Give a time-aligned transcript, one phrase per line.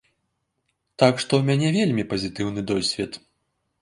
[1.03, 3.11] Так што ў мяне вельмі пазітыўны досвед.